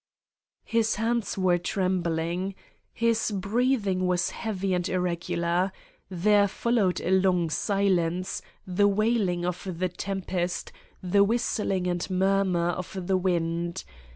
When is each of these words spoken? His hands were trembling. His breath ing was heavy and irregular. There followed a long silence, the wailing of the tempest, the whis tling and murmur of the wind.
His 0.65 0.95
hands 0.95 1.37
were 1.37 1.59
trembling. 1.59 2.55
His 2.91 3.29
breath 3.29 3.85
ing 3.85 4.07
was 4.07 4.31
heavy 4.31 4.73
and 4.73 4.89
irregular. 4.89 5.71
There 6.09 6.47
followed 6.47 6.99
a 7.01 7.11
long 7.11 7.51
silence, 7.51 8.41
the 8.65 8.87
wailing 8.87 9.45
of 9.45 9.67
the 9.77 9.89
tempest, 9.89 10.71
the 11.03 11.23
whis 11.23 11.55
tling 11.57 11.85
and 11.85 12.09
murmur 12.09 12.69
of 12.69 13.05
the 13.05 13.15
wind. 13.17 13.83